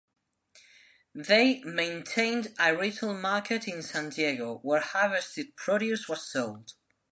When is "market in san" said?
3.15-4.09